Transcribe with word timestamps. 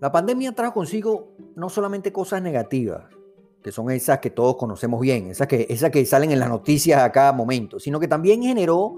La 0.00 0.10
pandemia 0.10 0.52
trajo 0.52 0.72
consigo 0.72 1.32
no 1.54 1.68
solamente 1.68 2.10
cosas 2.10 2.40
negativas, 2.40 3.04
que 3.62 3.70
son 3.70 3.90
esas 3.90 4.18
que 4.18 4.30
todos 4.30 4.56
conocemos 4.56 4.98
bien, 4.98 5.26
esas 5.26 5.46
que, 5.46 5.66
esas 5.68 5.90
que 5.90 6.06
salen 6.06 6.30
en 6.30 6.38
las 6.38 6.48
noticias 6.48 7.02
a 7.02 7.12
cada 7.12 7.32
momento, 7.32 7.78
sino 7.78 8.00
que 8.00 8.08
también 8.08 8.42
generó 8.42 8.96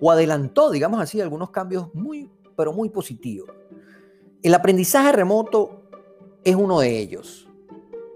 o 0.00 0.10
adelantó, 0.10 0.70
digamos 0.70 1.00
así, 1.00 1.20
algunos 1.20 1.50
cambios 1.50 1.94
muy, 1.94 2.30
pero 2.56 2.72
muy 2.72 2.88
positivos. 2.88 3.50
El 4.42 4.54
aprendizaje 4.54 5.12
remoto 5.12 5.82
es 6.42 6.56
uno 6.56 6.80
de 6.80 6.98
ellos. 6.98 7.46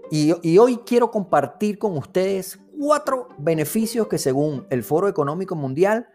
Y, 0.09 0.57
hoy 0.57 0.77
quiero 0.85 1.11
compartir 1.11 1.77
con 1.77 1.97
ustedes 1.97 2.59
cuatro 2.79 3.27
beneficios 3.37 4.07
que 4.07 4.17
según 4.17 4.65
el 4.69 4.83
Foro 4.83 5.07
Económico 5.07 5.55
Mundial 5.55 6.07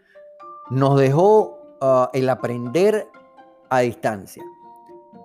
nos 0.71 0.99
dejó 0.99 1.59
ah, 1.81 2.11
el 2.13 2.29
aprender 2.29 3.07
a 3.69 3.81
distancia. 3.81 4.43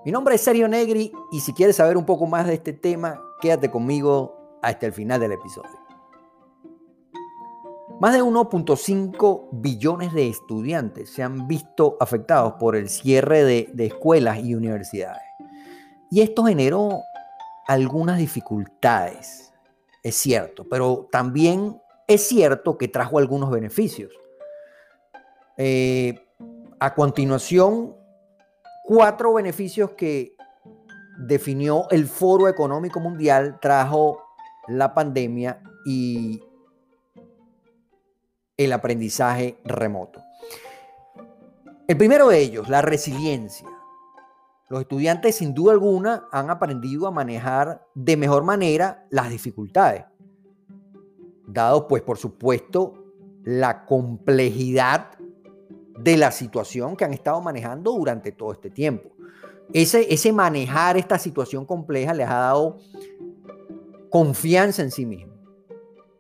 Mi 0.05 0.11
nombre 0.11 0.35
es 0.35 0.41
Sergio 0.41 0.67
Negri 0.67 1.11
y 1.31 1.39
si 1.39 1.53
quieres 1.53 1.75
saber 1.75 1.97
un 1.97 2.05
poco 2.05 2.27
más 2.27 2.47
de 2.47 2.53
este 2.53 2.73
tema, 2.73 3.21
quédate 3.41 3.69
conmigo 3.69 4.59
hasta 4.61 4.85
el 4.85 4.93
final 4.93 5.19
del 5.19 5.33
episodio. 5.33 5.87
Más 7.99 8.13
de 8.13 8.21
1.5 8.21 9.47
billones 9.51 10.13
de 10.13 10.29
estudiantes 10.29 11.09
se 11.09 11.23
han 11.23 11.47
visto 11.47 11.97
afectados 11.99 12.53
por 12.53 12.75
el 12.75 12.89
cierre 12.89 13.43
de, 13.43 13.85
escuelas 13.85 14.39
y 14.43 14.53
universidades. 14.53 15.23
Y 16.11 16.21
esto 16.21 16.45
generó 16.45 17.01
algunas 17.67 18.19
dificultades, 18.19 19.51
es 20.03 20.15
cierto, 20.15 20.63
pero 20.69 21.09
también 21.11 21.81
es 22.05 22.21
cierto 22.27 22.77
que 22.77 22.87
trajo 22.87 23.17
algunos 23.17 23.49
beneficios. 23.49 24.13
Eh, 25.57 26.23
a 26.79 26.93
continuación, 26.93 27.96
cuatro 28.87 29.33
beneficios 29.33 29.91
que 29.91 30.37
definió 31.19 31.89
el 31.89 32.07
Foro 32.07 32.47
Económico 32.47 33.01
Mundial 33.01 33.59
trajo 33.59 34.23
la 34.69 34.93
pandemia 34.93 35.61
y 35.85 36.41
el 38.55 38.71
aprendizaje 38.71 39.59
remoto. 39.65 40.23
El 41.85 41.97
primero 41.97 42.29
de 42.29 42.39
ellos, 42.39 42.69
la 42.69 42.81
resiliencia. 42.81 43.67
Los 44.69 44.81
estudiantes 44.81 45.35
sin 45.35 45.53
duda 45.53 45.73
alguna 45.73 46.29
han 46.31 46.49
aprendido 46.49 47.07
a 47.07 47.11
manejar 47.11 47.85
de 47.93 48.15
mejor 48.15 48.45
manera 48.45 49.05
las 49.09 49.29
dificultades, 49.29 50.05
dado 51.45 51.89
pues 51.89 52.03
por 52.03 52.17
supuesto 52.17 52.93
la 53.43 53.85
complejidad 53.85 55.11
de 55.97 56.17
la 56.17 56.31
situación 56.31 56.95
que 56.95 57.05
han 57.05 57.13
estado 57.13 57.41
manejando 57.41 57.91
durante 57.91 58.31
todo 58.31 58.51
este 58.51 58.69
tiempo. 58.69 59.09
Ese, 59.73 60.13
ese 60.13 60.31
manejar 60.31 60.97
esta 60.97 61.19
situación 61.19 61.65
compleja 61.65 62.13
les 62.13 62.27
ha 62.27 62.35
dado 62.35 62.77
confianza 64.09 64.81
en 64.81 64.91
sí 64.91 65.05
mismos 65.05 65.37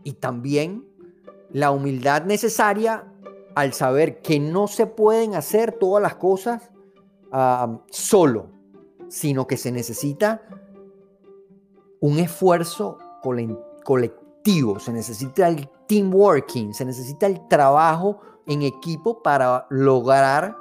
y 0.03 0.13
también 0.13 0.85
la 1.51 1.71
humildad 1.71 2.23
necesaria 2.25 3.11
al 3.55 3.73
saber 3.73 4.21
que 4.21 4.39
no 4.39 4.67
se 4.67 4.85
pueden 4.85 5.35
hacer 5.35 5.71
todas 5.73 6.01
las 6.01 6.15
cosas 6.15 6.69
solo, 7.89 8.51
sino 9.09 9.47
que 9.47 9.57
se 9.57 9.71
necesita 9.71 10.43
un 11.99 12.19
esfuerzo 12.19 12.99
colectivo, 13.83 14.26
se 14.79 14.93
necesita 14.93 15.47
el 15.49 15.67
team 15.87 16.13
working, 16.13 16.73
se 16.73 16.85
necesita 16.85 17.25
el 17.27 17.47
trabajo 17.49 18.21
en 18.45 18.61
equipo 18.61 19.21
para 19.21 19.67
lograr 19.69 20.55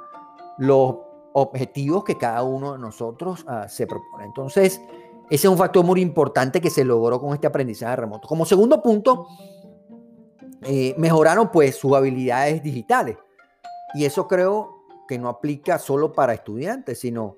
los 0.57 0.95
objetivos 1.33 2.03
que 2.03 2.17
cada 2.17 2.43
uno 2.43 2.73
de 2.73 2.79
nosotros 2.79 3.45
ah, 3.47 3.69
se 3.69 3.87
propone. 3.87 4.25
Entonces, 4.25 4.81
ese 5.29 5.47
es 5.47 5.51
un 5.51 5.57
factor 5.57 5.85
muy 5.85 6.01
importante 6.01 6.59
que 6.59 6.69
se 6.69 6.83
logró 6.83 7.19
con 7.21 7.33
este 7.33 7.47
aprendizaje 7.47 7.95
remoto. 7.95 8.27
Como 8.27 8.45
segundo 8.45 8.81
punto, 8.81 9.27
eh, 10.63 10.93
mejoraron 10.97 11.49
pues 11.49 11.77
sus 11.77 11.95
habilidades 11.95 12.61
digitales. 12.61 13.17
Y 13.93 14.03
eso 14.03 14.27
creo 14.27 14.83
que 15.07 15.17
no 15.17 15.29
aplica 15.29 15.79
solo 15.79 16.11
para 16.11 16.33
estudiantes, 16.33 16.99
sino 16.99 17.37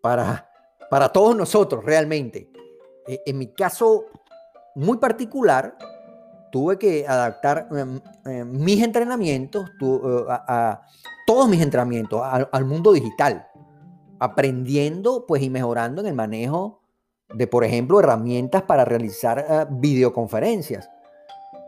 para, 0.00 0.50
para 0.90 1.10
todos 1.10 1.36
nosotros 1.36 1.84
realmente. 1.84 2.50
E, 3.06 3.22
en 3.26 3.38
mi 3.38 3.52
caso 3.52 4.06
muy 4.74 4.98
particular, 4.98 5.76
tuve 6.50 6.78
que 6.78 7.06
adaptar 7.06 7.68
em, 8.24 8.50
mis 8.50 8.82
entrenamientos, 8.82 9.70
eh, 9.80 10.24
a, 10.28 10.82
todos 11.26 11.48
mis 11.48 11.60
entrenamientos 11.60 12.22
al, 12.24 12.64
mundo 12.64 12.92
digital, 12.92 13.46
aprendiendo 14.18 15.26
pues 15.26 15.42
y 15.42 15.50
mejorando 15.50 16.00
en 16.00 16.08
el 16.08 16.14
manejo 16.14 16.80
de, 17.34 17.46
por 17.46 17.64
ejemplo, 17.64 18.00
herramientas 18.00 18.62
para 18.62 18.84
realizar 18.84 19.38
eh, 19.38 19.66
videoconferencias. 19.70 20.88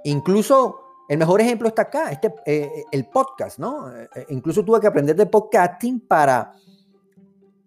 Incluso 0.05 0.81
el 1.11 1.19
mejor 1.19 1.41
ejemplo 1.41 1.67
está 1.67 1.83
acá, 1.83 2.13
este, 2.13 2.33
eh, 2.47 2.85
el 2.93 3.05
podcast, 3.07 3.59
¿no? 3.59 3.93
Eh, 3.93 4.09
eh, 4.15 4.27
incluso 4.29 4.65
tuve 4.65 4.79
que 4.79 4.87
aprender 4.87 5.17
de 5.17 5.27
podcasting 5.27 5.99
para, 5.99 6.53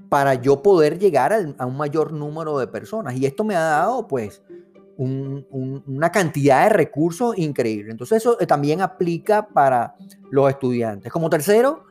para 0.08 0.36
yo 0.36 0.64
poder 0.64 0.98
llegar 0.98 1.34
a 1.34 1.66
un 1.66 1.76
mayor 1.76 2.14
número 2.14 2.58
de 2.58 2.68
personas. 2.68 3.18
Y 3.18 3.26
esto 3.26 3.44
me 3.44 3.58
ha 3.58 3.64
dado, 3.64 4.08
pues, 4.08 4.42
una 4.98 6.12
cantidad 6.12 6.64
de 6.64 6.70
recursos 6.70 7.38
increíble. 7.38 7.92
Entonces 7.92 8.18
eso 8.18 8.38
también 8.38 8.82
aplica 8.82 9.48
para 9.48 9.96
los 10.30 10.50
estudiantes. 10.50 11.12
Como 11.12 11.30
tercero, 11.30 11.86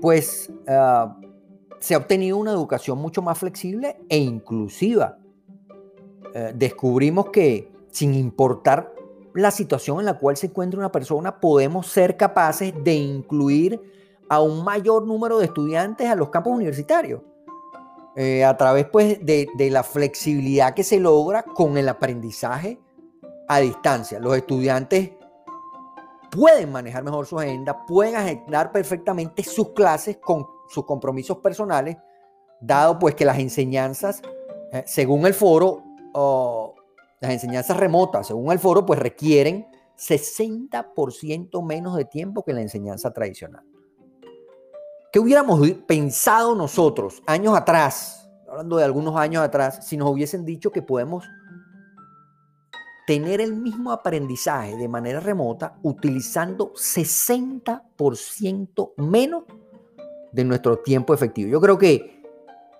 pues 0.00 0.52
ah, 0.66 1.16
se 1.78 1.94
ha 1.94 1.98
obtenido 1.98 2.36
una 2.36 2.52
educación 2.52 2.98
mucho 2.98 3.22
más 3.22 3.38
flexible 3.38 3.96
e 4.08 4.18
inclusiva. 4.18 5.18
descubrimos 6.54 7.30
que 7.30 7.70
sin 7.90 8.14
importar 8.14 8.92
la 9.34 9.50
situación 9.50 10.00
en 10.00 10.06
la 10.06 10.18
cual 10.18 10.36
se 10.36 10.46
encuentra 10.46 10.78
una 10.78 10.92
persona, 10.92 11.40
podemos 11.40 11.86
ser 11.86 12.16
capaces 12.16 12.72
de 12.82 12.94
incluir 12.94 13.80
a 14.28 14.40
un 14.40 14.64
mayor 14.64 15.06
número 15.06 15.38
de 15.38 15.46
estudiantes 15.46 16.08
a 16.08 16.14
los 16.14 16.30
campos 16.30 16.54
universitarios. 16.54 17.20
Eh, 18.14 18.44
a 18.44 18.56
través 18.58 18.86
pues, 18.88 19.24
de, 19.24 19.48
la 19.70 19.82
flexibilidad 19.82 20.74
que 20.74 20.84
se 20.84 21.00
logra 21.00 21.42
con 21.42 21.78
el 21.78 21.88
aprendizaje 21.88 22.78
a 23.48 23.60
distancia. 23.60 24.20
Los 24.20 24.36
estudiantes 24.36 25.12
pueden 26.30 26.70
manejar 26.70 27.02
mejor 27.04 27.26
su 27.26 27.38
agenda, 27.38 27.86
pueden 27.86 28.16
agendar 28.16 28.70
perfectamente 28.70 29.42
sus 29.42 29.70
clases 29.70 30.18
con 30.18 30.46
sus 30.68 30.84
compromisos 30.84 31.38
personales, 31.38 31.96
dado 32.60 32.98
pues 32.98 33.14
que 33.14 33.24
las 33.24 33.38
enseñanzas, 33.38 34.20
eh, 34.72 34.84
según 34.86 35.26
el 35.26 35.32
foro, 35.32 35.82
las 37.20 37.30
enseñanzas 37.30 37.78
remotas, 37.78 38.26
según 38.26 38.52
el 38.52 38.58
foro, 38.58 38.84
pues 38.84 38.98
requieren 38.98 39.66
60% 39.96 41.62
menos 41.64 41.96
de 41.96 42.04
tiempo 42.04 42.42
que 42.42 42.52
la 42.52 42.60
enseñanza 42.60 43.10
tradicional. 43.10 43.71
¿Qué 45.12 45.20
hubiéramos 45.20 45.60
pensado 45.86 46.54
nosotros 46.54 47.22
años 47.26 47.54
atrás, 47.54 48.30
hablando 48.48 48.78
de 48.78 48.84
algunos 48.84 49.14
años 49.16 49.42
atrás, 49.42 49.86
si 49.86 49.98
nos 49.98 50.10
hubiesen 50.10 50.46
dicho 50.46 50.72
que 50.72 50.80
podemos 50.80 51.26
tener 53.06 53.42
el 53.42 53.54
mismo 53.54 53.92
aprendizaje 53.92 54.74
de 54.74 54.88
manera 54.88 55.20
remota 55.20 55.74
utilizando 55.82 56.72
60% 56.72 58.92
menos 58.96 59.44
de 60.32 60.44
nuestro 60.44 60.78
tiempo 60.78 61.12
efectivo? 61.12 61.50
Yo 61.50 61.60
creo 61.60 61.76
que 61.76 62.22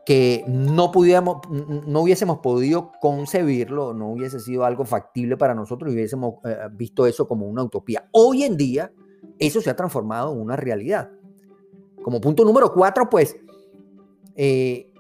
que 0.04 0.44
no, 0.48 0.90
pudiéramos, 0.90 1.48
no 1.48 2.00
hubiésemos 2.00 2.38
podido 2.38 2.90
concebirlo, 3.00 3.94
no 3.94 4.10
hubiese 4.10 4.40
sido 4.40 4.64
algo 4.64 4.84
factible 4.84 5.36
para 5.36 5.54
nosotros 5.54 5.90
y 5.90 5.94
hubiésemos 5.94 6.34
eh, 6.44 6.56
visto 6.72 7.06
eso 7.06 7.28
como 7.28 7.46
una 7.46 7.62
utopía. 7.62 8.08
Hoy 8.10 8.42
en 8.42 8.56
día, 8.56 8.92
eso 9.38 9.60
se 9.60 9.70
ha 9.70 9.76
transformado 9.76 10.32
en 10.32 10.40
una 10.40 10.56
realidad. 10.56 11.08
Como 12.02 12.20
punto 12.20 12.44
número 12.44 12.72
cuatro, 12.72 13.08
pues, 13.08 13.36
eh, 14.34 14.92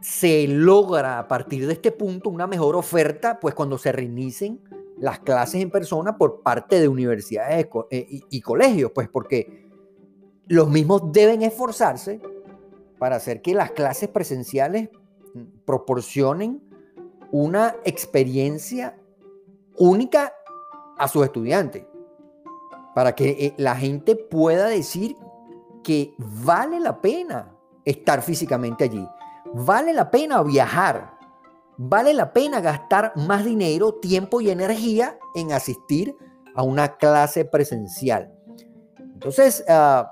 se 0.00 0.46
logra 0.48 1.18
a 1.18 1.28
partir 1.28 1.66
de 1.66 1.72
este 1.72 1.92
punto 1.92 2.30
una 2.30 2.46
mejor 2.46 2.76
oferta, 2.76 3.40
pues 3.40 3.54
cuando 3.54 3.78
se 3.78 3.92
reinicen 3.92 4.60
las 4.98 5.20
clases 5.20 5.62
en 5.62 5.70
persona 5.70 6.16
por 6.16 6.42
parte 6.42 6.80
de 6.80 6.88
universidades 6.88 7.66
eh, 7.90 8.20
y 8.30 8.40
colegios, 8.40 8.92
pues 8.94 9.08
porque 9.08 9.66
los 10.46 10.68
mismos 10.68 11.12
deben 11.12 11.42
esforzarse 11.42 12.20
para 12.98 13.16
hacer 13.16 13.42
que 13.42 13.54
las 13.54 13.72
clases 13.72 14.08
presenciales 14.08 14.88
proporcionen 15.64 16.62
una 17.30 17.76
experiencia 17.84 18.98
única 19.76 20.32
a 20.98 21.08
sus 21.08 21.24
estudiantes, 21.24 21.84
para 22.94 23.14
que 23.14 23.30
eh, 23.30 23.54
la 23.58 23.76
gente 23.76 24.16
pueda 24.16 24.68
decir 24.68 25.16
que 25.86 26.16
vale 26.18 26.80
la 26.80 27.00
pena 27.00 27.54
estar 27.84 28.20
físicamente 28.20 28.82
allí, 28.82 29.08
vale 29.54 29.92
la 29.92 30.10
pena 30.10 30.42
viajar, 30.42 31.12
vale 31.76 32.12
la 32.12 32.32
pena 32.32 32.60
gastar 32.60 33.12
más 33.14 33.44
dinero, 33.44 33.94
tiempo 33.94 34.40
y 34.40 34.50
energía 34.50 35.16
en 35.36 35.52
asistir 35.52 36.16
a 36.56 36.64
una 36.64 36.96
clase 36.96 37.44
presencial. 37.44 38.32
Entonces, 38.98 39.64
uh, 39.68 40.02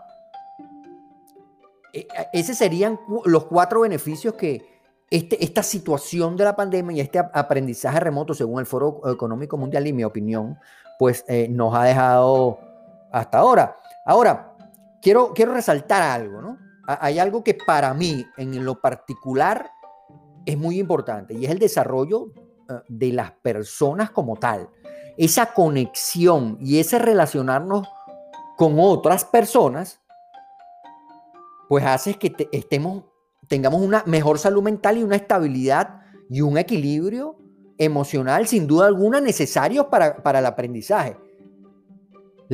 esos 2.32 2.56
serían 2.56 3.00
los 3.24 3.46
cuatro 3.46 3.80
beneficios 3.80 4.34
que, 4.34 4.64
este, 5.10 5.42
esta 5.42 5.64
situación 5.64 6.36
de 6.36 6.44
la 6.44 6.54
pandemia 6.54 6.96
y 6.96 7.00
este 7.00 7.18
aprendizaje 7.18 7.98
remoto, 7.98 8.32
según 8.32 8.60
el 8.60 8.66
Foro 8.66 9.00
Económico 9.10 9.56
Mundial 9.56 9.88
y 9.88 9.92
mi 9.92 10.04
opinión, 10.04 10.56
pues 11.00 11.24
eh, 11.26 11.48
nos 11.50 11.74
ha 11.74 11.82
dejado 11.82 12.60
hasta 13.10 13.38
ahora. 13.38 13.76
Ahora, 14.06 14.53
quiero, 15.04 15.34
quiero 15.34 15.52
resaltar 15.52 16.02
algo, 16.02 16.40
¿no? 16.40 16.58
Hay 16.86 17.18
algo 17.18 17.44
que 17.44 17.54
para 17.54 17.94
mí, 17.94 18.26
en 18.36 18.64
lo 18.64 18.80
particular, 18.80 19.70
es 20.44 20.58
muy 20.58 20.78
importante 20.78 21.34
y 21.34 21.44
es 21.44 21.50
el 21.50 21.58
desarrollo 21.58 22.32
eh, 22.68 22.74
de 22.88 23.12
las 23.12 23.32
personas 23.32 24.10
como 24.10 24.36
tal. 24.36 24.68
Esa 25.16 25.52
conexión 25.52 26.58
y 26.60 26.78
ese 26.80 26.98
relacionarnos 26.98 27.86
con 28.56 28.76
otras 28.78 29.24
personas, 29.24 30.00
pues 31.68 31.84
hace 31.84 32.14
que 32.14 32.34
estemos, 32.52 33.04
tengamos 33.48 33.80
una 33.80 34.02
mejor 34.06 34.38
salud 34.38 34.62
mental 34.62 34.98
y 34.98 35.02
una 35.02 35.16
estabilidad 35.16 36.00
y 36.28 36.40
un 36.40 36.58
equilibrio 36.58 37.36
emocional, 37.78 38.46
sin 38.46 38.66
duda 38.66 38.86
alguna, 38.86 39.20
necesarios 39.20 39.86
para, 39.86 40.22
para 40.22 40.40
el 40.40 40.46
aprendizaje. 40.46 41.16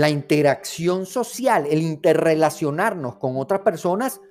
La 0.00 0.08
interacción 0.08 1.04
social, 1.04 1.66
el 1.68 1.82
interrelacionarnos 1.82 3.16
con 3.16 3.36
otras 3.36 3.60
personas, 3.60 4.22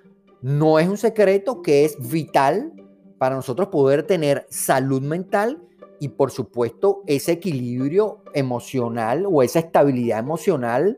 no 0.42 0.80
es 0.80 0.88
un 0.88 0.98
secreto 0.98 1.62
que 1.62 1.86
es 1.86 1.96
vital 2.10 2.74
para 3.20 3.36
nosotros 3.36 3.68
poder 3.68 4.02
tener 4.02 4.48
salud 4.50 5.00
mental 5.00 5.62
y 6.00 6.08
por 6.08 6.32
supuesto 6.32 7.04
ese 7.06 7.34
equilibrio 7.34 8.24
emocional 8.34 9.28
o 9.32 9.44
esa 9.44 9.60
estabilidad 9.60 10.18
emocional 10.18 10.98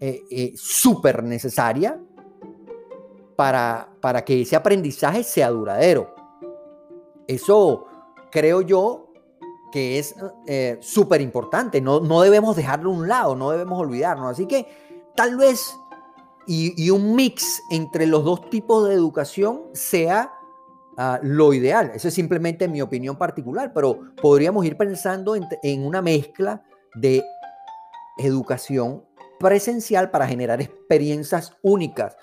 eh, 0.00 0.22
eh, 0.30 0.52
súper 0.56 1.22
necesaria 1.22 2.00
para, 3.36 3.90
para 4.00 4.24
que 4.24 4.40
ese 4.40 4.56
aprendizaje 4.56 5.22
sea 5.22 5.50
duradero. 5.50 6.14
Eso 7.26 7.84
creo 8.30 8.62
yo 8.62 9.07
que 9.70 9.98
es 9.98 10.14
eh, 10.46 10.78
súper 10.80 11.20
importante. 11.20 11.80
No, 11.80 12.00
no, 12.00 12.20
debemos 12.22 12.56
dejarlo 12.56 12.90
a 12.90 12.94
un 12.94 13.08
lado, 13.08 13.36
no 13.36 13.50
debemos 13.50 13.78
olvidarnos. 13.78 14.30
Así 14.30 14.46
que 14.46 14.66
tal 15.14 15.36
vez 15.36 15.74
y, 16.46 16.90
un 16.90 17.14
mix 17.14 17.62
entre 17.70 18.06
los 18.06 18.24
dos 18.24 18.48
tipos 18.48 18.88
de 18.88 18.94
educación 18.94 19.62
sea 19.74 20.32
ah, 20.96 21.20
lo 21.22 21.52
ideal. 21.52 21.92
Esa 21.94 22.08
es 22.08 22.14
simplemente 22.14 22.68
mi 22.68 22.80
opinión 22.80 23.16
particular, 23.16 23.72
pero 23.74 24.00
podríamos 24.20 24.64
ir 24.64 24.76
pensando 24.76 25.36
en 25.36 25.84
una 25.84 26.00
mezcla 26.00 26.62
de 26.94 27.22
educación 28.18 29.04
presencial 29.38 30.10
para 30.10 30.26
generar 30.26 30.60
experiencias 30.60 31.52
únicas 31.62 32.16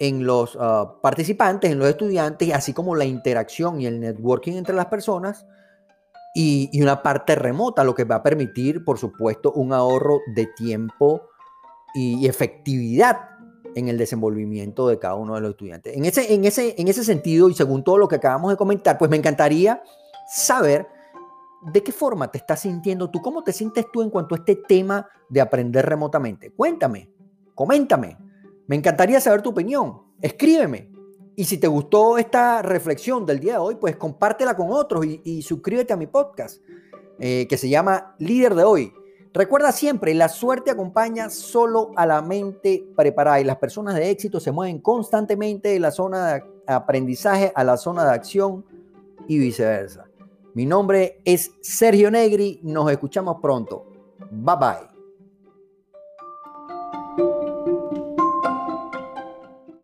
en 0.00 0.26
los 0.26 0.56
ah, 0.58 0.96
participantes, 1.02 1.70
en 1.70 1.78
los 1.78 1.88
estudiantes, 1.88 2.52
así 2.52 2.72
como 2.72 2.96
la 2.96 3.04
interacción 3.04 3.80
y 3.80 3.86
el 3.86 4.00
networking 4.00 4.54
entre 4.54 4.74
las 4.74 4.86
personas, 4.86 5.46
y, 6.34 6.80
una 6.80 7.02
parte 7.02 7.34
remota, 7.34 7.84
lo 7.84 7.94
que 7.94 8.04
va 8.04 8.16
a 8.16 8.22
permitir, 8.22 8.84
por 8.84 8.98
supuesto, 8.98 9.52
un 9.52 9.72
ahorro 9.72 10.20
de 10.34 10.46
tiempo 10.46 11.22
y, 11.94 12.26
efectividad 12.26 13.28
en 13.74 13.88
el 13.88 13.98
desenvolvimiento 13.98 14.88
de 14.88 14.98
cada 14.98 15.14
uno 15.14 15.34
de 15.34 15.40
los 15.42 15.50
estudiantes. 15.50 15.96
En 15.96 16.04
ese, 16.04 16.34
en, 16.34 16.44
ese, 16.44 16.74
en 16.78 16.88
ese 16.88 17.04
sentido, 17.04 17.48
y 17.48 17.54
según 17.54 17.84
todo 17.84 17.98
lo 17.98 18.08
que 18.08 18.16
acabamos 18.16 18.50
de 18.50 18.56
comentar, 18.56 18.98
pues 18.98 19.10
me 19.10 19.16
encantaría 19.16 19.82
saber 20.28 20.88
¿de 21.60 21.82
qué 21.82 21.92
forma 21.92 22.30
te 22.30 22.38
estás 22.38 22.60
sintiendo 22.60 23.10
tú? 23.10 23.20
¿Cómo 23.20 23.42
te 23.42 23.52
sientes 23.52 23.86
tú 23.92 24.02
en 24.02 24.10
cuanto 24.10 24.34
a 24.34 24.38
este 24.38 24.56
tema 24.56 25.06
de 25.28 25.40
aprender 25.40 25.86
remotamente? 25.86 26.50
Cuéntame, 26.50 27.10
coméntame. 27.54 28.16
Me 28.66 28.76
encantaría 28.76 29.20
saber 29.20 29.42
tu 29.42 29.50
opinión. 29.50 30.02
Escríbeme. 30.20 30.90
Y 31.36 31.44
si 31.44 31.58
te 31.58 31.66
gustó 31.66 32.18
esta 32.18 32.62
reflexión 32.62 33.24
del 33.24 33.40
día 33.40 33.54
de 33.54 33.58
hoy, 33.58 33.74
pues 33.76 33.96
compártela 33.96 34.56
con 34.56 34.68
otros 34.70 35.06
y, 35.06 35.42
suscríbete 35.42 35.92
a 35.92 35.96
mi 35.96 36.06
podcast 36.06 36.62
eh, 37.18 37.46
que 37.48 37.56
se 37.56 37.68
llama 37.68 38.14
Líder 38.18 38.54
de 38.54 38.64
hoy. 38.64 38.92
Recuerda 39.32 39.70
siempre, 39.70 40.12
la 40.14 40.28
suerte 40.28 40.72
acompaña 40.72 41.30
solo 41.30 41.92
a 41.94 42.04
la 42.04 42.20
mente 42.20 42.84
preparada 42.96 43.40
y 43.40 43.44
las 43.44 43.58
personas 43.58 43.94
de 43.94 44.10
éxito 44.10 44.40
se 44.40 44.50
mueven 44.50 44.80
constantemente 44.80 45.68
de 45.68 45.78
la 45.78 45.92
zona 45.92 46.34
de 46.34 46.42
aprendizaje 46.66 47.52
a 47.54 47.62
la 47.62 47.76
zona 47.76 48.04
de 48.04 48.10
acción 48.10 48.64
y 49.28 49.38
viceversa. 49.38 50.06
Mi 50.54 50.66
nombre 50.66 51.20
es 51.24 51.52
Sergio 51.60 52.10
Negri, 52.10 52.58
nos 52.64 52.90
escuchamos 52.90 53.36
pronto. 53.40 53.86
Bye 54.32 54.56
bye. 54.58 54.89